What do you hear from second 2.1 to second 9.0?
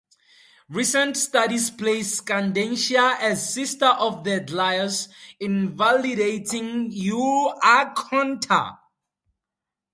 Scandentia as sister of the Glires, invalidating Euarchonta.